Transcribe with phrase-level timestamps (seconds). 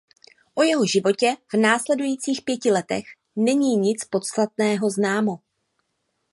[0.55, 3.03] O jeho životě v následujících pěti letech
[3.35, 5.39] není nic podstatného známo.